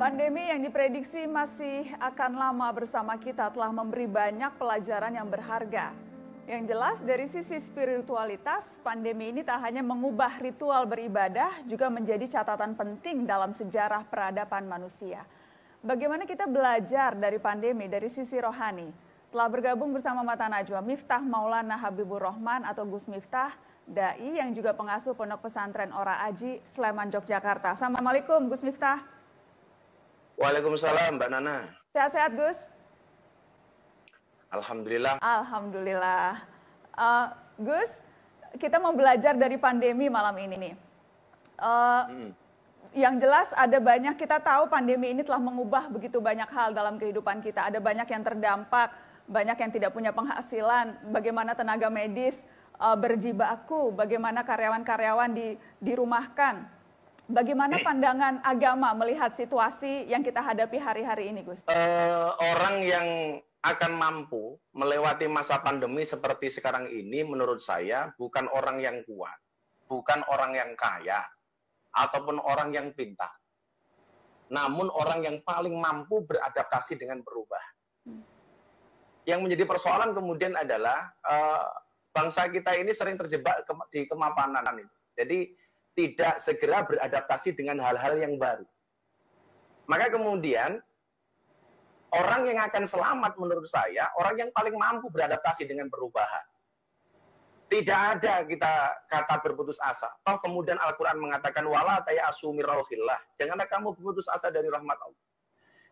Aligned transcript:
Pandemi 0.00 0.48
yang 0.48 0.64
diprediksi 0.64 1.28
masih 1.28 1.92
akan 2.00 2.32
lama 2.32 2.72
bersama 2.72 3.20
kita 3.20 3.52
telah 3.52 3.68
memberi 3.68 4.08
banyak 4.08 4.48
pelajaran 4.56 5.12
yang 5.12 5.28
berharga. 5.28 5.92
Yang 6.48 6.62
jelas 6.72 6.96
dari 7.04 7.28
sisi 7.28 7.60
spiritualitas, 7.60 8.80
pandemi 8.80 9.28
ini 9.28 9.44
tak 9.44 9.60
hanya 9.60 9.84
mengubah 9.84 10.40
ritual 10.40 10.88
beribadah, 10.88 11.52
juga 11.68 11.92
menjadi 11.92 12.40
catatan 12.40 12.72
penting 12.80 13.28
dalam 13.28 13.52
sejarah 13.52 14.08
peradaban 14.08 14.64
manusia. 14.64 15.20
Bagaimana 15.84 16.24
kita 16.24 16.48
belajar 16.48 17.12
dari 17.20 17.36
pandemi 17.36 17.84
dari 17.84 18.08
sisi 18.08 18.40
rohani? 18.40 18.88
Telah 19.28 19.48
bergabung 19.52 19.92
bersama 19.92 20.24
Mata 20.24 20.48
Najwa 20.48 20.80
Miftah 20.80 21.20
Maulana 21.20 21.76
Habibur 21.76 22.24
Rahman 22.24 22.64
atau 22.64 22.88
Gus 22.88 23.04
Miftah, 23.04 23.52
Dai 23.84 24.40
yang 24.40 24.56
juga 24.56 24.72
pengasuh 24.72 25.12
Pondok 25.12 25.44
Pesantren 25.44 25.92
Ora 25.92 26.24
Aji, 26.24 26.56
Sleman, 26.72 27.12
Yogyakarta. 27.12 27.76
Assalamualaikum 27.76 28.48
Gus 28.48 28.64
Miftah. 28.64 29.19
Waalaikumsalam 30.40 31.20
Mbak 31.20 31.28
Nana. 31.36 31.68
Sehat-sehat 31.92 32.32
Gus? 32.32 32.56
Alhamdulillah. 34.48 35.20
Alhamdulillah. 35.20 36.40
Uh, 36.96 37.28
Gus, 37.60 37.92
kita 38.56 38.80
mau 38.80 38.96
belajar 38.96 39.36
dari 39.36 39.60
pandemi 39.60 40.08
malam 40.08 40.32
ini 40.40 40.56
nih. 40.56 40.74
Uh, 41.60 42.02
hmm. 42.08 42.30
Yang 42.96 43.14
jelas 43.20 43.48
ada 43.52 43.78
banyak 43.84 44.16
kita 44.16 44.40
tahu 44.40 44.64
pandemi 44.72 45.12
ini 45.12 45.20
telah 45.20 45.38
mengubah 45.38 45.92
begitu 45.92 46.24
banyak 46.24 46.48
hal 46.48 46.72
dalam 46.72 46.96
kehidupan 46.96 47.44
kita. 47.44 47.68
Ada 47.68 47.76
banyak 47.76 48.08
yang 48.08 48.24
terdampak, 48.24 48.96
banyak 49.28 49.60
yang 49.60 49.70
tidak 49.76 49.92
punya 49.92 50.08
penghasilan. 50.08 51.04
Bagaimana 51.12 51.52
tenaga 51.52 51.92
medis 51.92 52.40
uh, 52.80 52.96
berjibaku, 52.96 53.92
bagaimana 53.92 54.40
karyawan-karyawan 54.40 55.36
di, 55.36 55.60
dirumahkan 55.84 56.79
Bagaimana 57.30 57.78
pandangan 57.78 58.42
agama 58.42 58.90
melihat 58.98 59.30
situasi 59.38 60.10
yang 60.10 60.26
kita 60.26 60.42
hadapi 60.42 60.82
hari-hari 60.82 61.30
ini, 61.30 61.46
Gus? 61.46 61.62
Uh, 61.70 62.34
orang 62.42 62.82
yang 62.82 63.08
akan 63.62 63.92
mampu 63.94 64.58
melewati 64.74 65.30
masa 65.30 65.62
pandemi 65.62 66.02
seperti 66.02 66.50
sekarang 66.50 66.90
ini, 66.90 67.22
menurut 67.22 67.62
saya, 67.62 68.10
bukan 68.18 68.50
orang 68.50 68.82
yang 68.82 69.06
kuat, 69.06 69.38
bukan 69.86 70.26
orang 70.26 70.58
yang 70.58 70.74
kaya, 70.74 71.22
ataupun 71.94 72.42
orang 72.42 72.74
yang 72.74 72.90
pintar, 72.98 73.30
namun 74.50 74.90
orang 74.90 75.22
yang 75.22 75.38
paling 75.46 75.78
mampu 75.78 76.26
beradaptasi 76.26 76.98
dengan 76.98 77.22
berubah. 77.22 77.64
Hmm. 78.10 78.26
Yang 79.22 79.40
menjadi 79.46 79.64
persoalan 79.70 80.10
kemudian 80.18 80.58
adalah 80.58 81.14
uh, 81.22 81.70
bangsa 82.10 82.50
kita 82.50 82.74
ini 82.74 82.90
sering 82.90 83.14
terjebak 83.14 83.62
ke, 83.62 83.72
di 83.94 84.00
kemapanan 84.10 84.66
ini. 84.74 84.86
Jadi 85.14 85.38
tidak 86.00 86.40
segera 86.40 86.80
beradaptasi 86.88 87.52
dengan 87.52 87.76
hal-hal 87.84 88.16
yang 88.16 88.40
baru. 88.40 88.64
Maka 89.84 90.08
kemudian 90.08 90.80
orang 92.16 92.42
yang 92.48 92.58
akan 92.64 92.88
selamat 92.88 93.36
menurut 93.36 93.68
saya, 93.68 94.08
orang 94.16 94.48
yang 94.48 94.50
paling 94.56 94.72
mampu 94.72 95.12
beradaptasi 95.12 95.68
dengan 95.68 95.92
perubahan. 95.92 96.46
Tidak 97.70 98.00
ada 98.16 98.42
kita 98.48 98.72
kata 99.06 99.36
berputus 99.46 99.78
asa. 99.78 100.10
Toh 100.26 100.40
kemudian 100.42 100.74
Al-Quran 100.80 101.22
mengatakan, 101.22 101.62
wala 101.68 102.02
taya 102.02 102.26
Janganlah 103.38 103.68
kamu 103.70 103.94
berputus 103.94 104.26
asa 104.26 104.50
dari 104.50 104.66
rahmat 104.66 104.98
Allah. 104.98 105.22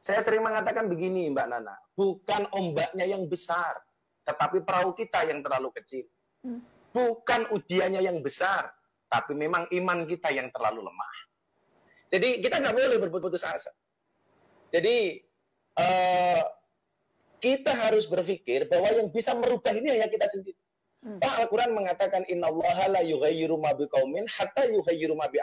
Saya 0.02 0.24
sering 0.24 0.42
mengatakan 0.42 0.90
begini 0.90 1.30
Mbak 1.30 1.46
Nana, 1.52 1.74
bukan 1.94 2.50
ombaknya 2.54 3.06
yang 3.06 3.26
besar, 3.30 3.78
tetapi 4.26 4.62
perahu 4.62 4.94
kita 4.94 5.26
yang 5.26 5.42
terlalu 5.42 5.70
kecil. 5.74 6.06
Hmm. 6.42 6.62
Bukan 6.94 7.50
ujiannya 7.54 8.02
yang 8.02 8.18
besar, 8.22 8.74
tapi 9.08 9.32
memang 9.32 9.64
iman 9.72 10.04
kita 10.04 10.28
yang 10.30 10.52
terlalu 10.52 10.84
lemah. 10.84 11.12
Jadi 12.08 12.40
kita 12.44 12.60
nggak 12.60 12.74
boleh 12.76 13.00
berputus 13.00 13.44
asa. 13.44 13.72
Jadi 14.68 15.20
uh, 15.80 16.44
kita 17.40 17.72
harus 17.72 18.04
berpikir 18.04 18.68
bahwa 18.68 18.88
yang 18.92 19.08
bisa 19.08 19.32
merubah 19.32 19.72
ini 19.72 19.96
hanya 19.96 20.08
kita 20.08 20.28
sendiri. 20.28 20.60
Hmm. 20.98 21.20
Al-Quran 21.22 21.72
mengatakan 21.72 22.26
Inna 22.26 22.50
la 22.90 23.00
yughayyiru 23.04 23.56
ma 23.56 23.72
biqaumin 23.72 24.26
hatta 24.28 24.66
yughayyiru 24.66 25.14
ma 25.14 25.30
bi 25.30 25.38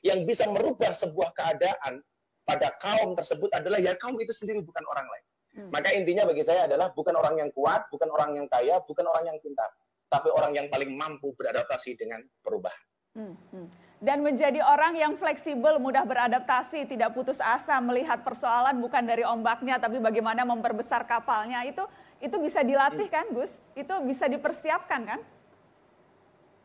Yang 0.00 0.20
bisa 0.24 0.44
merubah 0.48 0.94
sebuah 0.96 1.36
keadaan 1.36 2.00
pada 2.46 2.72
kaum 2.80 3.12
tersebut 3.18 3.52
adalah 3.52 3.82
ya 3.82 3.98
kaum 4.00 4.16
itu 4.16 4.32
sendiri 4.32 4.64
bukan 4.64 4.84
orang 4.88 5.04
lain. 5.04 5.26
Hmm. 5.50 5.68
Maka 5.74 5.92
intinya 5.92 6.24
bagi 6.24 6.46
saya 6.46 6.70
adalah 6.70 6.94
bukan 6.94 7.12
orang 7.18 7.42
yang 7.42 7.50
kuat, 7.52 7.90
bukan 7.90 8.08
orang 8.08 8.38
yang 8.38 8.46
kaya, 8.46 8.78
bukan 8.86 9.04
orang 9.04 9.34
yang 9.34 9.38
pintar 9.42 9.68
tapi 10.10 10.28
orang 10.34 10.52
yang 10.58 10.66
paling 10.66 10.90
mampu 10.98 11.30
beradaptasi 11.38 11.94
dengan 11.94 12.18
perubahan. 12.42 12.84
Hmm, 13.14 13.34
hmm. 13.54 13.66
Dan 14.00 14.26
menjadi 14.26 14.64
orang 14.64 14.96
yang 14.96 15.14
fleksibel, 15.14 15.78
mudah 15.78 16.02
beradaptasi, 16.02 16.88
tidak 16.88 17.14
putus 17.14 17.38
asa 17.38 17.78
melihat 17.78 18.24
persoalan 18.26 18.80
bukan 18.82 19.06
dari 19.06 19.22
ombaknya, 19.22 19.78
tapi 19.78 20.02
bagaimana 20.02 20.42
memperbesar 20.42 21.06
kapalnya 21.06 21.62
itu 21.62 21.84
itu 22.18 22.36
bisa 22.42 22.66
dilatih 22.66 23.06
hmm. 23.06 23.14
kan, 23.14 23.26
Gus? 23.30 23.52
Itu 23.78 23.94
bisa 24.02 24.26
dipersiapkan 24.26 25.00
kan? 25.06 25.20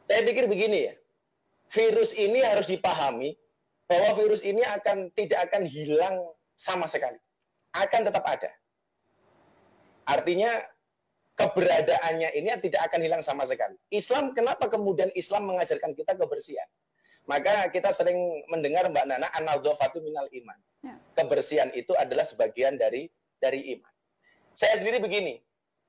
Saya 0.10 0.22
pikir 0.26 0.46
begini 0.50 0.90
ya, 0.90 0.94
virus 1.70 2.14
ini 2.18 2.42
harus 2.42 2.66
dipahami 2.66 3.38
bahwa 3.86 4.18
virus 4.18 4.42
ini 4.42 4.66
akan 4.66 5.14
tidak 5.14 5.50
akan 5.50 5.66
hilang 5.70 6.16
sama 6.58 6.90
sekali, 6.90 7.18
akan 7.78 8.02
tetap 8.10 8.26
ada. 8.26 8.50
Artinya 10.06 10.62
keberadaannya 11.36 12.32
ini 12.36 12.48
tidak 12.64 12.92
akan 12.92 13.00
hilang 13.04 13.22
sama 13.24 13.44
sekali. 13.44 13.76
Islam, 13.92 14.32
kenapa 14.32 14.72
kemudian 14.72 15.12
Islam 15.16 15.52
mengajarkan 15.52 15.92
kita 15.96 16.16
kebersihan? 16.16 16.68
Maka 17.26 17.68
kita 17.74 17.90
sering 17.92 18.46
mendengar 18.48 18.88
Mbak 18.88 19.06
Nana, 19.10 19.28
anadzofatu 19.34 20.00
minal 20.00 20.30
iman. 20.30 20.60
Ya. 20.86 20.96
Kebersihan 21.18 21.74
itu 21.74 21.92
adalah 21.98 22.24
sebagian 22.24 22.78
dari 22.78 23.10
dari 23.42 23.76
iman. 23.78 23.94
Saya 24.56 24.80
sendiri 24.80 25.02
begini, 25.02 25.42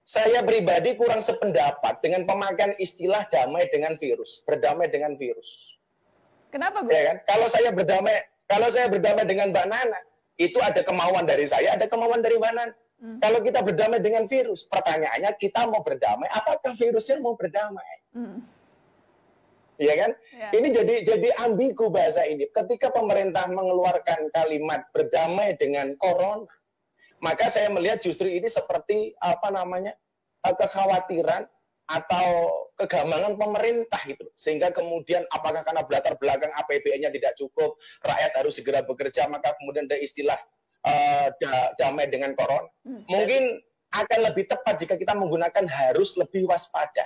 saya 0.02 0.42
pribadi 0.42 0.96
kurang 0.96 1.22
sependapat 1.22 2.00
dengan 2.02 2.24
pemakaian 2.24 2.74
istilah 2.80 3.28
damai 3.30 3.68
dengan 3.70 3.94
virus, 4.00 4.42
berdamai 4.48 4.90
dengan 4.90 5.14
virus. 5.14 5.76
Kenapa, 6.50 6.82
Gus? 6.82 6.94
Ya 6.94 7.02
kan? 7.12 7.16
Kalau 7.28 7.46
saya 7.52 7.70
berdamai, 7.70 8.16
kalau 8.48 8.68
saya 8.72 8.86
berdamai 8.88 9.28
dengan 9.28 9.52
Mbak 9.52 9.66
Nana, 9.68 10.00
itu 10.40 10.56
ada 10.64 10.80
kemauan 10.80 11.28
dari 11.28 11.44
saya, 11.44 11.76
ada 11.76 11.84
kemauan 11.84 12.24
dari 12.24 12.40
Mbak 12.40 12.52
Nana. 12.54 12.74
Hmm. 12.96 13.20
Kalau 13.20 13.44
kita 13.44 13.60
berdamai 13.60 14.00
dengan 14.00 14.24
virus, 14.24 14.64
pertanyaannya 14.64 15.36
kita 15.36 15.68
mau 15.68 15.84
berdamai, 15.84 16.28
apakah 16.32 16.72
virusnya 16.72 17.20
mau 17.20 17.36
berdamai? 17.36 17.94
Hmm. 18.16 18.40
Iya 19.76 19.94
kan? 20.00 20.10
Ya. 20.32 20.48
Ini 20.56 20.68
jadi 20.72 20.94
jadi 21.04 21.28
ambigu 21.44 21.92
bahasa 21.92 22.24
ini. 22.24 22.48
Ketika 22.48 22.88
pemerintah 22.88 23.44
mengeluarkan 23.52 24.32
kalimat 24.32 24.88
berdamai 24.88 25.52
dengan 25.60 25.92
corona, 26.00 26.48
maka 27.20 27.52
saya 27.52 27.68
melihat 27.68 28.00
justru 28.00 28.32
ini 28.32 28.48
seperti 28.48 29.12
apa 29.20 29.52
namanya 29.52 29.92
eh, 30.48 30.56
kekhawatiran 30.56 31.44
atau 31.86 32.26
kegamangan 32.74 33.38
pemerintah 33.38 34.02
itu 34.10 34.26
sehingga 34.34 34.74
kemudian 34.74 35.22
apakah 35.30 35.62
karena 35.62 35.86
latar 35.86 36.18
belakang 36.18 36.50
APBN-nya 36.50 37.14
tidak 37.14 37.38
cukup 37.38 37.78
rakyat 38.02 38.32
harus 38.34 38.58
segera 38.58 38.82
bekerja 38.82 39.30
maka 39.30 39.54
kemudian 39.54 39.86
ada 39.86 39.94
istilah 39.94 40.34
uh, 40.86 41.28
da 41.42 41.74
damai 41.76 42.06
dengan 42.06 42.32
corona. 42.38 42.70
Hmm. 42.86 43.02
Mungkin 43.10 43.58
akan 43.92 44.18
lebih 44.32 44.46
tepat 44.46 44.78
jika 44.78 44.94
kita 44.94 45.12
menggunakan 45.18 45.66
harus 45.66 46.14
lebih 46.14 46.46
waspada. 46.46 47.04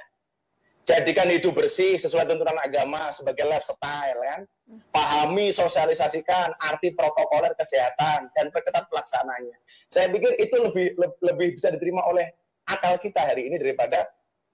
Jadikan 0.81 1.29
hidup 1.29 1.61
bersih 1.61 2.01
sesuai 2.01 2.25
tuntunan 2.25 2.57
agama 2.57 3.13
sebagai 3.13 3.45
lifestyle 3.49 4.21
kan. 4.21 4.41
Hmm. 4.69 4.81
Pahami, 4.93 5.53
sosialisasikan 5.53 6.57
arti 6.61 6.93
protokoler 6.93 7.53
kesehatan 7.57 8.29
dan 8.33 8.47
perketat 8.53 8.89
pelaksananya. 8.89 9.57
Saya 9.89 10.09
pikir 10.13 10.37
itu 10.41 10.57
lebih 10.57 10.87
lebih 11.21 11.59
bisa 11.59 11.73
diterima 11.73 12.05
oleh 12.09 12.33
akal 12.69 12.97
kita 13.01 13.33
hari 13.33 13.51
ini 13.51 13.59
daripada 13.59 14.07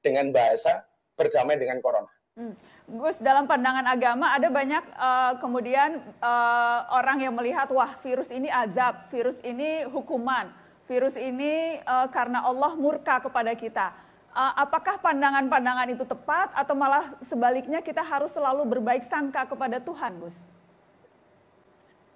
dengan 0.03 0.31
bahasa 0.31 0.87
berdamai 1.16 1.56
dengan 1.56 1.81
corona. 1.81 2.16
Hmm. 2.37 2.53
Gus, 2.85 3.17
dalam 3.25 3.49
pandangan 3.49 3.89
agama 3.89 4.29
ada 4.37 4.53
banyak 4.53 4.85
uh, 4.93 5.41
kemudian 5.41 6.05
uh, 6.21 6.85
orang 6.93 7.25
yang 7.25 7.33
melihat 7.33 7.65
wah 7.73 7.97
virus 8.05 8.29
ini 8.29 8.53
azab, 8.53 9.09
virus 9.09 9.41
ini 9.41 9.88
hukuman, 9.88 10.53
virus 10.85 11.17
ini 11.17 11.81
uh, 11.88 12.05
karena 12.12 12.44
Allah 12.44 12.77
murka 12.77 13.25
kepada 13.25 13.56
kita. 13.56 13.88
Uh, 14.37 14.53
apakah 14.53 15.00
pandangan-pandangan 15.00 15.88
itu 15.97 16.05
tepat 16.05 16.53
atau 16.53 16.77
malah 16.77 17.17
sebaliknya 17.25 17.81
kita 17.81 18.05
harus 18.05 18.37
selalu 18.37 18.69
berbaik 18.69 19.09
sangka 19.09 19.49
kepada 19.49 19.81
Tuhan, 19.81 20.21
Gus? 20.21 20.37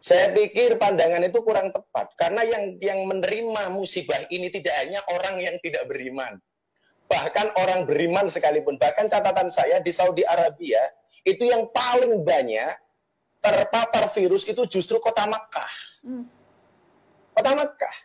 Saya 0.04 0.36
pikir 0.36 0.76
pandangan 0.76 1.24
itu 1.24 1.40
kurang 1.40 1.72
tepat 1.72 2.12
karena 2.20 2.44
yang 2.44 2.76
yang 2.76 3.08
menerima 3.08 3.72
musibah 3.72 4.28
ini 4.28 4.52
tidak 4.52 4.84
hanya 4.84 5.00
orang 5.16 5.40
yang 5.40 5.56
tidak 5.64 5.88
beriman, 5.88 6.36
bahkan 7.10 7.50
orang 7.58 7.90
beriman 7.90 8.30
sekalipun. 8.30 8.78
Bahkan 8.78 9.10
catatan 9.10 9.50
saya 9.50 9.82
di 9.82 9.90
Saudi 9.90 10.22
Arabia, 10.22 10.78
itu 11.26 11.42
yang 11.50 11.66
paling 11.74 12.22
banyak 12.22 12.70
terpapar 13.42 14.06
virus 14.14 14.46
itu 14.46 14.62
justru 14.70 15.02
kota 15.02 15.26
Makkah. 15.26 15.72
Hmm. 16.06 16.24
Kota 17.34 17.52
Makkah. 17.58 17.96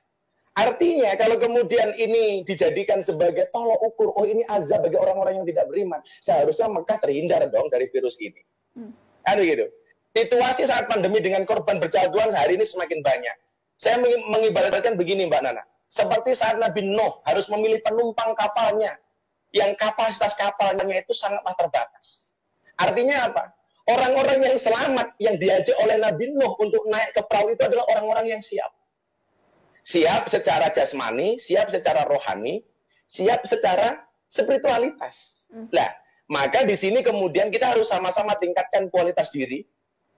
Artinya 0.56 1.12
kalau 1.19 1.36
kemudian 1.36 1.94
ini 2.00 2.48
dijadikan 2.48 3.04
sebagai 3.04 3.52
tolok 3.52 3.92
ukur, 3.92 4.16
oh 4.16 4.24
ini 4.24 4.42
azab 4.48 4.88
bagi 4.88 4.96
orang-orang 4.96 5.44
yang 5.44 5.48
tidak 5.48 5.68
beriman, 5.68 6.00
seharusnya 6.24 6.72
Mekah 6.72 6.98
terhindar 7.04 7.44
dong 7.51 7.68
dari 7.68 7.92
virus 7.92 8.16
ini. 8.24 8.42
Hmm. 8.74 8.96
Kan 9.28 9.44
gitu. 9.44 9.68
Situasi 10.16 10.63
saat 10.63 10.88
pandemi 10.88 11.19
dengan 11.19 11.44
korban 11.44 11.75
berjatuhan 11.75 12.31
hari 12.31 12.56
ini 12.56 12.63
semakin 12.63 13.04
banyak. 13.04 13.36
Saya 13.75 14.00
mengibaratkan 14.31 14.96
begini 14.96 15.28
Mbak 15.28 15.42
Nana. 15.44 15.63
Seperti 15.96 16.36
saat 16.36 16.60
Nabi 16.60 16.84
Nuh 16.84 17.24
harus 17.24 17.48
memilih 17.48 17.80
penumpang 17.80 18.36
kapalnya. 18.36 19.00
Yang 19.56 19.80
kapasitas 19.80 20.36
kapalnya 20.36 21.00
itu 21.00 21.16
sangatlah 21.16 21.56
terbatas. 21.56 22.36
Artinya 22.76 23.32
apa? 23.32 23.56
Orang-orang 23.88 24.44
yang 24.44 24.60
selamat 24.60 25.16
yang 25.24 25.40
diajak 25.40 25.80
oleh 25.80 25.96
Nabi 25.96 26.36
Nuh 26.36 26.52
untuk 26.60 26.84
naik 26.92 27.16
ke 27.16 27.24
perahu 27.24 27.56
itu 27.56 27.64
adalah 27.64 27.88
orang-orang 27.96 28.36
yang 28.36 28.42
siap. 28.44 28.76
Siap 29.88 30.28
secara 30.28 30.68
jasmani, 30.68 31.40
siap 31.40 31.72
secara 31.72 32.04
rohani, 32.04 32.60
siap 33.08 33.48
secara 33.48 34.04
spiritualitas. 34.28 35.48
Nah, 35.72 35.96
maka 36.28 36.68
di 36.68 36.76
sini 36.76 37.00
kemudian 37.06 37.54
kita 37.56 37.72
harus 37.72 37.88
sama-sama 37.88 38.36
tingkatkan 38.36 38.92
kualitas 38.92 39.32
diri, 39.32 39.64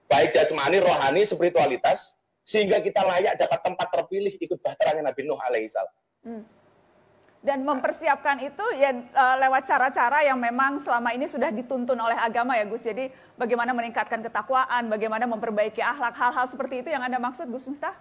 baik 0.10 0.34
jasmani, 0.34 0.82
rohani, 0.82 1.22
spiritualitas, 1.28 2.18
sehingga 2.48 2.80
kita 2.80 3.04
layak 3.04 3.36
dapat 3.36 3.60
tempat 3.60 3.88
terpilih 3.92 4.32
ikut 4.40 4.60
bahteranya 4.64 5.12
Nabi 5.12 5.28
Nuh 5.28 5.40
alaihissalam. 5.44 5.96
Hmm 6.24 6.44
dan 7.48 7.62
mempersiapkan 7.64 8.44
itu 8.44 8.66
ya 8.76 8.92
uh, 8.92 9.36
lewat 9.40 9.64
cara-cara 9.70 10.26
yang 10.26 10.36
memang 10.36 10.82
selama 10.82 11.14
ini 11.14 11.30
sudah 11.30 11.54
dituntun 11.54 11.96
oleh 11.96 12.18
agama 12.18 12.58
ya 12.58 12.66
Gus. 12.66 12.84
Jadi 12.84 13.08
bagaimana 13.38 13.72
meningkatkan 13.72 14.20
ketakwaan, 14.26 14.90
bagaimana 14.90 15.30
memperbaiki 15.30 15.80
akhlak, 15.80 16.18
hal-hal 16.18 16.46
seperti 16.50 16.82
itu 16.82 16.90
yang 16.92 17.06
Anda 17.06 17.22
maksud 17.22 17.48
Gus 17.48 17.70
Miftah? 17.70 17.96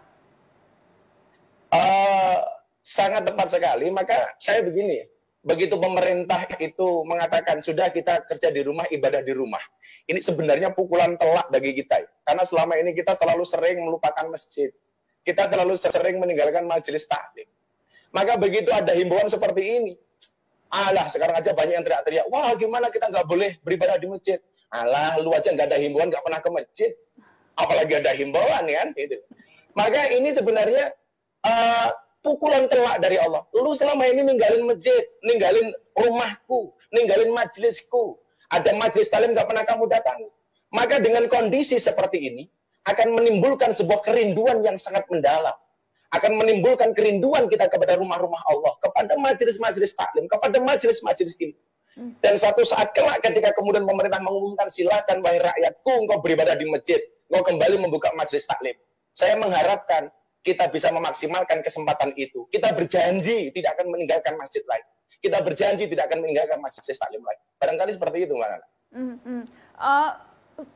Uh, 1.71 2.43
sangat 2.83 3.29
tepat 3.29 3.53
sekali. 3.53 3.87
Maka 3.93 4.35
saya 4.41 4.65
begini, 4.65 5.05
begitu 5.47 5.79
pemerintah 5.79 6.51
itu 6.59 7.07
mengatakan 7.07 7.63
sudah 7.63 7.95
kita 7.95 8.27
kerja 8.27 8.51
di 8.51 8.67
rumah, 8.67 8.91
ibadah 8.91 9.23
di 9.23 9.31
rumah. 9.31 9.63
Ini 10.11 10.19
sebenarnya 10.19 10.75
pukulan 10.75 11.15
telak 11.15 11.47
bagi 11.55 11.71
kita. 11.79 12.03
Karena 12.27 12.43
selama 12.43 12.75
ini 12.83 12.91
kita 12.95 13.15
terlalu 13.15 13.47
sering 13.47 13.87
melupakan 13.87 14.27
masjid. 14.27 14.75
Kita 15.23 15.47
terlalu 15.47 15.79
sering 15.79 16.19
meninggalkan 16.19 16.67
majelis 16.67 17.07
taklim 17.07 17.47
maka 18.17 18.33
begitu 18.41 18.73
ada 18.73 18.97
himbauan 18.97 19.29
seperti 19.29 19.63
ini, 19.77 19.93
alah 20.73 21.05
sekarang 21.11 21.37
aja 21.37 21.53
banyak 21.53 21.75
yang 21.77 21.85
teriak-teriak, 21.85 22.27
wah 22.33 22.49
gimana 22.55 22.89
kita 22.89 23.13
nggak 23.13 23.27
boleh 23.29 23.61
beribadah 23.61 24.01
di 24.01 24.09
masjid? 24.09 24.41
Alah 24.73 25.21
lu 25.21 25.37
aja 25.37 25.53
nggak 25.53 25.69
ada 25.69 25.79
himbauan, 25.79 26.09
nggak 26.09 26.25
pernah 26.25 26.41
ke 26.41 26.51
masjid, 26.51 26.91
apalagi 27.53 27.93
ada 28.01 28.17
himbauan 28.17 28.65
kan? 28.65 28.89
Gitu. 28.97 29.21
Maka 29.77 30.09
ini 30.17 30.33
sebenarnya 30.33 30.97
uh, 31.45 31.89
pukulan 32.27 32.67
telak 32.67 32.99
dari 32.99 33.23
Allah. 33.23 33.47
Lu 33.55 33.71
selama 33.79 34.03
ini 34.11 34.27
ninggalin 34.27 34.67
masjid, 34.67 35.07
ninggalin 35.23 35.71
rumahku, 35.95 36.75
ninggalin 36.91 37.31
majelisku. 37.31 38.19
Ada 38.51 38.75
majelis 38.75 39.07
talim 39.07 39.31
nggak 39.31 39.47
pernah 39.47 39.63
kamu 39.63 39.87
datang. 39.87 40.19
Maka 40.75 40.99
dengan 40.99 41.31
kondisi 41.31 41.79
seperti 41.79 42.19
ini 42.27 42.43
akan 42.91 43.15
menimbulkan 43.15 43.71
sebuah 43.71 44.03
kerinduan 44.03 44.67
yang 44.67 44.75
sangat 44.75 45.07
mendalam 45.07 45.55
akan 46.15 46.33
menimbulkan 46.39 46.95
kerinduan 46.95 47.51
kita 47.51 47.67
kepada 47.67 47.99
rumah-rumah 47.99 48.39
Allah, 48.47 48.79
kepada 48.79 49.19
majelis-majelis 49.19 49.99
taklim, 49.99 50.31
kepada 50.31 50.63
majelis-majelis 50.63 51.35
ilmu. 51.37 51.61
Hmm. 51.97 52.13
Dan 52.21 52.37
satu 52.37 52.63
saat 52.63 52.93
kelak 52.93 53.25
ketika 53.25 53.57
kemudian 53.57 53.89
pemerintah 53.89 54.21
mengumumkan 54.21 54.69
silakan 54.69 55.25
wahai 55.25 55.41
rakyatku 55.41 55.93
engkau 56.07 56.21
beribadah 56.21 56.55
di 56.55 56.69
masjid, 56.69 57.01
engkau 57.33 57.43
kembali 57.53 57.77
membuka 57.81 58.13
majelis 58.13 58.45
taklim. 58.45 58.77
Saya 59.17 59.41
mengharapkan 59.41 60.13
kita 60.47 60.71
bisa 60.71 60.95
memaksimalkan 60.95 61.59
kesempatan 61.59 62.15
itu. 62.15 62.47
Kita 62.55 62.71
berjanji 62.71 63.51
tidak 63.51 63.75
akan 63.75 63.91
meninggalkan 63.91 64.39
masjid 64.39 64.63
lain. 64.71 64.87
Kita 65.19 65.43
berjanji 65.43 65.91
tidak 65.91 66.07
akan 66.07 66.23
meninggalkan 66.23 66.63
majelis 66.63 66.95
taklim 66.95 67.19
lain. 67.27 67.41
Barangkali 67.59 67.91
seperti 67.99 68.31
itu, 68.31 68.33
Mbak 68.39 68.49
Nana. 68.55 68.67
Hmm, 68.95 69.17
hmm. 69.27 69.43
Uh, 69.75 70.11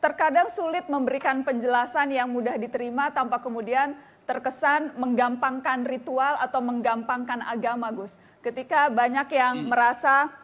terkadang 0.02 0.50
sulit 0.50 0.90
memberikan 0.90 1.46
penjelasan 1.46 2.11
yang 2.11 2.26
mudah 2.34 2.58
diterima 2.58 3.14
tanpa 3.14 3.38
kemudian 3.38 3.94
terkesan 4.26 4.99
menggampangkan 4.99 5.87
ritual 5.87 6.34
atau 6.43 6.58
menggampangkan 6.58 7.38
agama, 7.46 7.94
Gus. 7.94 8.19
Ketika 8.43 8.90
banyak 8.90 9.31
yang 9.31 9.55
hmm. 9.62 9.69
merasa, 9.70 10.34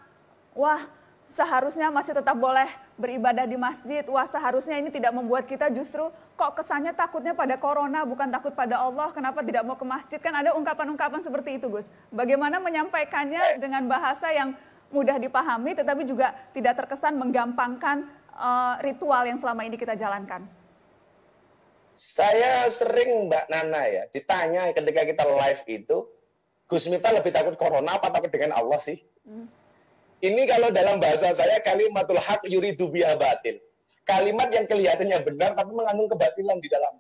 wah 0.54 0.86
seharusnya 1.26 1.90
masih 1.90 2.14
tetap 2.14 2.38
boleh 2.38 2.70
beribadah 2.96 3.44
di 3.44 3.58
masjid, 3.58 4.06
wah 4.06 4.24
seharusnya 4.24 4.78
ini 4.78 4.88
tidak 4.88 5.12
membuat 5.12 5.44
kita 5.44 5.68
justru 5.68 6.08
kok 6.38 6.52
kesannya 6.56 6.94
takutnya 6.94 7.34
pada 7.34 7.58
corona, 7.58 8.06
bukan 8.06 8.30
takut 8.30 8.54
pada 8.54 8.78
Allah, 8.80 9.10
kenapa 9.12 9.42
tidak 9.42 9.66
mau 9.66 9.76
ke 9.76 9.84
masjid? 9.84 10.18
Kan 10.22 10.32
ada 10.32 10.54
ungkapan-ungkapan 10.54 11.20
seperti 11.20 11.58
itu, 11.58 11.66
Gus. 11.68 11.86
Bagaimana 12.14 12.62
menyampaikannya 12.62 13.58
dengan 13.58 13.84
bahasa 13.90 14.30
yang 14.32 14.54
mudah 14.94 15.18
dipahami, 15.18 15.74
tetapi 15.74 16.06
juga 16.06 16.32
tidak 16.54 16.78
terkesan 16.86 17.18
menggampangkan 17.18 18.06
uh, 18.32 18.78
ritual 18.80 19.26
yang 19.26 19.36
selama 19.42 19.66
ini 19.66 19.74
kita 19.74 19.98
jalankan? 19.98 20.46
Saya 21.96 22.68
sering 22.68 23.26
Mbak 23.32 23.44
Nana 23.48 23.82
ya, 23.88 24.02
ditanya 24.12 24.68
ketika 24.76 25.02
kita 25.08 25.24
live 25.24 25.62
itu, 25.64 26.04
Gus 26.68 26.84
Miftah 26.92 27.16
lebih 27.16 27.32
takut 27.32 27.56
corona 27.56 27.96
apa 27.96 28.12
takut 28.12 28.28
dengan 28.28 28.52
Allah 28.52 28.76
sih? 28.84 29.00
Hmm. 29.24 29.48
Ini 30.24 30.48
kalau 30.48 30.72
dalam 30.72 30.96
bahasa 30.96 31.36
saya 31.36 31.60
kalimatul 31.60 32.16
haq 32.16 32.40
yuridu 32.48 32.88
biha 32.88 33.20
batil. 33.20 33.60
Kalimat 34.06 34.48
yang 34.54 34.64
kelihatannya 34.64 35.18
benar 35.20 35.52
tapi 35.52 35.76
mengandung 35.76 36.08
kebatilan 36.08 36.56
di 36.62 36.68
dalam. 36.72 36.94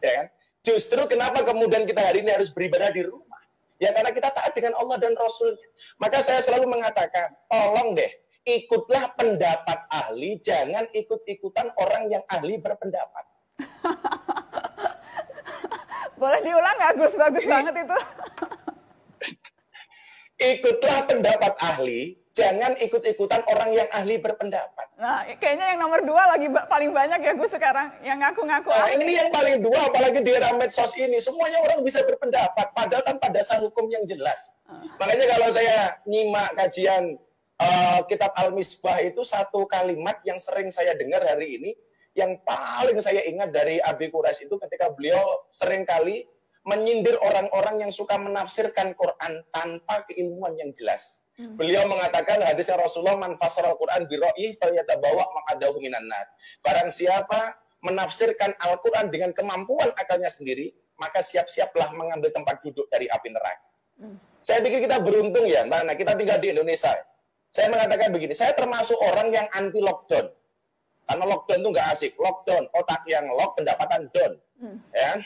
Ya 0.00 0.10
kan? 0.16 0.26
Justru 0.60 1.00
kenapa 1.06 1.44
kemudian 1.44 1.86
kita 1.86 2.02
hari 2.02 2.24
ini 2.24 2.34
harus 2.34 2.50
beribadah 2.50 2.90
di 2.92 3.06
rumah? 3.06 3.40
Ya 3.80 3.96
karena 3.96 4.12
kita 4.12 4.28
taat 4.32 4.52
dengan 4.52 4.76
Allah 4.76 5.00
dan 5.00 5.16
Rasulnya. 5.16 5.68
Maka 5.96 6.20
saya 6.20 6.44
selalu 6.44 6.68
mengatakan, 6.68 7.32
tolong 7.48 7.96
deh, 7.96 8.12
ikutlah 8.44 9.16
pendapat 9.16 9.88
ahli, 9.88 10.36
jangan 10.44 10.84
ikut-ikutan 10.92 11.72
orang 11.80 12.12
yang 12.12 12.20
ahli 12.28 12.60
berpendapat. 12.60 13.24
Boleh 16.20 16.40
diulang 16.44 16.76
nggak 16.76 16.92
Gus? 17.00 17.14
Bagus 17.16 17.44
banget 17.48 17.74
itu. 17.80 17.98
Ikutlah 20.40 21.04
pendapat 21.04 21.52
ahli, 21.60 22.16
jangan 22.32 22.72
ikut-ikutan 22.80 23.44
orang 23.44 23.76
yang 23.76 23.88
ahli 23.92 24.16
berpendapat. 24.16 24.88
Nah, 24.96 25.28
kayaknya 25.36 25.76
yang 25.76 25.80
nomor 25.84 26.00
dua 26.00 26.32
lagi 26.32 26.48
paling 26.48 26.96
banyak 26.96 27.20
ya 27.20 27.32
Gus 27.36 27.52
sekarang, 27.52 27.92
yang 28.00 28.16
ngaku-ngaku 28.24 28.72
nah, 28.72 28.88
Ini 28.88 29.12
yang 29.20 29.30
paling 29.32 29.60
dua, 29.60 29.92
apalagi 29.92 30.24
di 30.24 30.32
era 30.32 30.48
medsos 30.56 30.96
ini. 30.96 31.20
Semuanya 31.20 31.60
orang 31.60 31.84
bisa 31.84 32.00
berpendapat, 32.08 32.72
padahal 32.72 33.04
tanpa 33.04 33.28
dasar 33.28 33.60
hukum 33.60 33.92
yang 33.92 34.08
jelas. 34.08 34.48
Uh. 34.64 34.80
Makanya 34.96 35.28
kalau 35.36 35.48
saya 35.52 36.00
nyimak 36.08 36.56
kajian 36.56 37.20
uh, 37.60 38.00
kitab 38.08 38.32
Al-Misbah 38.32 39.04
itu 39.04 39.20
satu 39.20 39.68
kalimat 39.68 40.24
yang 40.24 40.40
sering 40.40 40.72
saya 40.72 40.96
dengar 40.96 41.20
hari 41.20 41.60
ini, 41.60 41.70
yang 42.16 42.40
paling 42.42 42.96
saya 43.04 43.22
ingat 43.28 43.52
dari 43.52 43.76
Abi 43.80 44.08
Quraisy 44.08 44.48
itu 44.48 44.56
ketika 44.56 44.88
beliau 44.90 45.46
sering 45.52 45.84
kali 45.84 46.26
menyindir 46.68 47.16
orang-orang 47.20 47.88
yang 47.88 47.92
suka 47.92 48.20
menafsirkan 48.20 48.92
Quran 48.92 49.40
tanpa 49.54 50.04
keilmuan 50.08 50.56
yang 50.60 50.70
jelas. 50.76 51.24
Hmm. 51.40 51.56
Beliau 51.56 51.88
mengatakan 51.88 52.44
hadisnya 52.44 52.76
Rasulullah 52.76 53.16
man 53.16 53.32
fasara 53.40 53.72
Al-Quran 53.72 54.04
bi 54.04 54.20
ra'yi 54.20 54.60
falyatabawa 54.60 55.24
maqadahu 55.24 55.80
minan 55.80 56.04
nar. 56.04 56.28
Barang 56.60 56.92
siapa 56.92 57.56
menafsirkan 57.80 58.52
Al-Quran 58.60 59.08
dengan 59.08 59.32
kemampuan 59.32 59.88
akalnya 59.96 60.28
sendiri, 60.28 60.68
maka 61.00 61.24
siap-siaplah 61.24 61.96
mengambil 61.96 62.28
tempat 62.28 62.60
duduk 62.60 62.84
dari 62.92 63.08
api 63.08 63.28
neraka. 63.32 63.68
Hmm. 63.96 64.16
Saya 64.44 64.60
pikir 64.60 64.84
kita 64.84 65.00
beruntung 65.00 65.48
ya, 65.48 65.64
mana 65.64 65.96
kita 65.96 66.12
tinggal 66.12 66.36
di 66.40 66.52
Indonesia. 66.52 66.92
Saya 67.50 67.72
mengatakan 67.72 68.12
begini, 68.12 68.36
saya 68.36 68.52
termasuk 68.52 69.00
orang 69.00 69.32
yang 69.32 69.48
anti 69.56 69.80
lockdown. 69.80 70.28
Karena 71.08 71.24
lockdown 71.26 71.58
itu 71.64 71.68
nggak 71.74 71.88
asik. 71.90 72.12
Lockdown, 72.20 72.70
otak 72.70 73.02
yang 73.10 73.26
lock, 73.32 73.58
pendapatan 73.58 74.06
down. 74.12 74.32
Hmm. 74.60 74.76
Ya. 74.94 75.24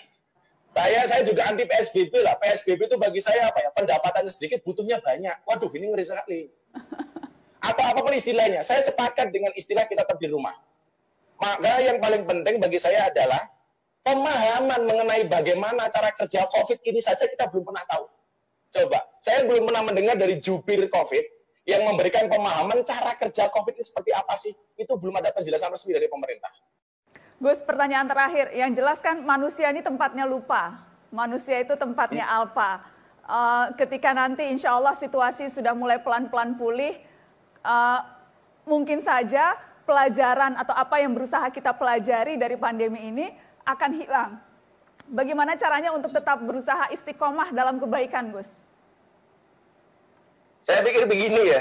Saya 0.74 1.00
saya 1.06 1.22
juga 1.22 1.46
anti 1.46 1.62
PSBB 1.64 2.12
lah. 2.26 2.34
PSBB 2.42 2.90
itu 2.90 2.96
bagi 2.98 3.22
saya 3.22 3.46
apa 3.46 3.62
ya? 3.62 3.70
Pendapatannya 3.70 4.30
sedikit, 4.34 4.60
butuhnya 4.66 4.98
banyak. 4.98 5.46
Waduh, 5.46 5.70
ini 5.78 5.94
ngeri 5.94 6.04
sekali. 6.04 6.40
Atau 7.68 7.84
apa 7.86 8.02
pun 8.02 8.12
istilahnya. 8.12 8.66
Saya 8.66 8.82
sepakat 8.82 9.30
dengan 9.30 9.54
istilah 9.54 9.86
kita 9.86 10.02
tetap 10.02 10.18
di 10.18 10.28
rumah. 10.28 10.52
Maka 11.38 11.78
yang 11.80 12.02
paling 12.02 12.26
penting 12.26 12.58
bagi 12.58 12.82
saya 12.82 13.06
adalah 13.06 13.46
pemahaman 14.04 14.84
mengenai 14.84 15.22
bagaimana 15.30 15.88
cara 15.88 16.12
kerja 16.12 16.44
COVID 16.50 16.78
ini 16.84 17.00
saja 17.00 17.24
kita 17.24 17.48
belum 17.48 17.70
pernah 17.70 17.84
tahu. 17.88 18.04
Coba, 18.74 18.98
saya 19.22 19.46
belum 19.46 19.70
pernah 19.70 19.82
mendengar 19.86 20.18
dari 20.18 20.42
jubir 20.42 20.90
COVID 20.90 21.24
yang 21.64 21.86
memberikan 21.88 22.28
pemahaman 22.28 22.84
cara 22.84 23.16
kerja 23.16 23.48
COVID 23.48 23.78
ini 23.78 23.86
seperti 23.86 24.10
apa 24.12 24.34
sih, 24.36 24.52
itu 24.76 24.92
belum 24.92 25.16
ada 25.22 25.32
penjelasan 25.32 25.72
resmi 25.72 25.96
dari 25.96 26.10
pemerintah. 26.10 26.52
Gus, 27.44 27.60
pertanyaan 27.60 28.08
terakhir. 28.08 28.56
Yang 28.56 28.80
jelas 28.80 28.98
kan 29.04 29.20
manusia 29.20 29.68
ini 29.68 29.84
tempatnya 29.84 30.24
lupa. 30.24 30.80
Manusia 31.12 31.60
itu 31.60 31.76
tempatnya 31.76 32.24
hmm. 32.24 32.36
alpa. 32.40 32.80
Uh, 33.24 33.68
ketika 33.76 34.16
nanti 34.16 34.48
insya 34.48 34.72
Allah 34.72 34.96
situasi 34.96 35.52
sudah 35.52 35.76
mulai 35.76 36.00
pelan-pelan 36.00 36.56
pulih, 36.56 36.96
uh, 37.60 38.00
mungkin 38.64 39.04
saja 39.04 39.60
pelajaran 39.84 40.56
atau 40.56 40.72
apa 40.72 41.04
yang 41.04 41.12
berusaha 41.12 41.44
kita 41.52 41.76
pelajari 41.76 42.40
dari 42.40 42.56
pandemi 42.56 43.12
ini 43.12 43.28
akan 43.68 43.90
hilang. 43.92 44.40
Bagaimana 45.04 45.52
caranya 45.60 45.92
untuk 45.92 46.16
tetap 46.16 46.40
berusaha 46.40 46.88
istiqomah 46.96 47.52
dalam 47.52 47.76
kebaikan, 47.76 48.32
Gus? 48.32 48.48
Saya 50.64 50.80
pikir 50.80 51.04
begini 51.04 51.52
ya. 51.52 51.60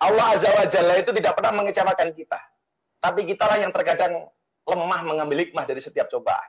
Allah 0.00 0.32
Azza 0.32 0.48
wa 0.56 0.64
Jalla 0.64 0.96
itu 0.96 1.12
tidak 1.12 1.36
pernah 1.36 1.52
mengecewakan 1.52 2.16
kita. 2.16 2.40
Tapi 3.04 3.28
kitalah 3.28 3.60
yang 3.60 3.68
terkadang 3.68 4.32
lemah 4.64 5.00
mengambil 5.04 5.44
hikmah 5.44 5.68
dari 5.68 5.84
setiap 5.84 6.08
cobaan. 6.08 6.48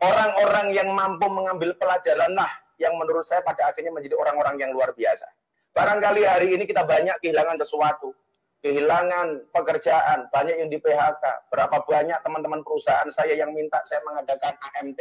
Orang-orang 0.00 0.72
yang 0.72 0.88
mampu 0.96 1.28
mengambil 1.28 1.76
pelajaran 1.76 2.32
lah 2.32 2.48
yang 2.80 2.96
menurut 2.96 3.24
saya 3.24 3.44
pada 3.44 3.68
akhirnya 3.68 3.92
menjadi 3.92 4.16
orang-orang 4.16 4.56
yang 4.56 4.72
luar 4.72 4.96
biasa. 4.96 5.28
Barangkali 5.76 6.24
hari 6.24 6.56
ini 6.56 6.64
kita 6.64 6.88
banyak 6.88 7.20
kehilangan 7.20 7.60
sesuatu. 7.60 8.16
Kehilangan 8.64 9.52
pekerjaan, 9.52 10.32
banyak 10.32 10.56
yang 10.56 10.72
di 10.72 10.80
PHK. 10.80 11.52
Berapa 11.52 11.84
banyak 11.84 12.16
teman-teman 12.24 12.64
perusahaan 12.64 13.06
saya 13.12 13.36
yang 13.36 13.52
minta 13.52 13.84
saya 13.84 14.00
mengadakan 14.08 14.56
AMT 14.56 15.00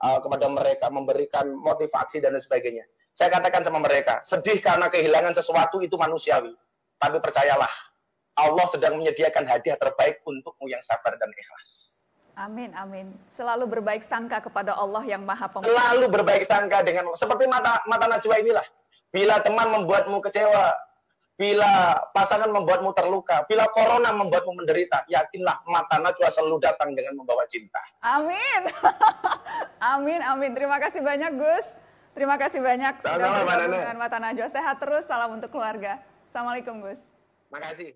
uh, 0.00 0.18
kepada 0.24 0.48
mereka, 0.48 0.88
memberikan 0.88 1.52
motivasi 1.52 2.24
dan 2.24 2.40
sebagainya. 2.40 2.88
Saya 3.12 3.28
katakan 3.36 3.60
sama 3.60 3.84
mereka, 3.84 4.24
sedih 4.24 4.56
karena 4.64 4.88
kehilangan 4.88 5.36
sesuatu 5.36 5.84
itu 5.84 6.00
manusiawi. 6.00 6.56
Tapi 6.96 7.20
percayalah, 7.20 7.89
Allah 8.38 8.66
sedang 8.70 8.98
menyediakan 8.98 9.44
hadiah 9.46 9.78
terbaik 9.78 10.22
untukmu 10.22 10.70
yang 10.70 10.80
sabar 10.86 11.16
dan 11.18 11.30
ikhlas. 11.34 11.90
Amin, 12.40 12.72
amin. 12.72 13.12
Selalu 13.36 13.68
berbaik 13.68 14.00
sangka 14.00 14.40
kepada 14.40 14.72
Allah 14.72 15.04
yang 15.04 15.20
maha 15.26 15.50
pemurah. 15.50 15.68
Selalu 15.68 16.06
berbaik 16.08 16.44
sangka 16.48 16.80
dengan 16.80 17.12
seperti 17.12 17.44
mata 17.44 17.84
mata 17.84 18.08
najwa 18.08 18.40
inilah. 18.40 18.66
Bila 19.10 19.42
teman 19.42 19.68
membuatmu 19.74 20.22
kecewa, 20.24 20.72
bila 21.34 21.98
pasangan 22.16 22.48
membuatmu 22.48 22.94
terluka, 22.96 23.44
bila 23.50 23.68
corona 23.74 24.14
membuatmu 24.14 24.62
menderita, 24.62 25.04
yakinlah 25.10 25.60
mata 25.68 26.00
najwa 26.00 26.32
selalu 26.32 26.62
datang 26.64 26.96
dengan 26.96 27.18
membawa 27.18 27.44
cinta. 27.50 27.82
Amin. 28.00 28.62
amin, 29.96 30.20
amin. 30.24 30.50
Terima 30.56 30.80
kasih 30.80 31.02
banyak 31.04 31.32
Gus. 31.36 31.66
Terima 32.10 32.34
kasih 32.34 32.58
banyak 32.58 33.06
sudah 33.06 33.16
bergabung 33.16 33.70
dengan 33.70 33.96
Mata 33.96 34.18
Najwa. 34.18 34.50
Sehat 34.50 34.82
terus, 34.82 35.06
salam 35.06 35.38
untuk 35.38 35.54
keluarga. 35.54 36.02
Assalamualaikum 36.28 36.82
Gus. 36.82 37.00
Makasih. 37.54 37.94